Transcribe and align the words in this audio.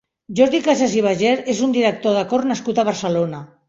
Jordi 0.39 0.61
Casas 0.67 0.95
i 1.01 1.05
Bayer 1.09 1.35
és 1.55 1.63
un 1.69 1.79
director 1.79 2.19
de 2.19 2.27
cor 2.35 2.51
nascut 2.57 2.85
a 2.87 2.91
Barcelona. 2.93 3.49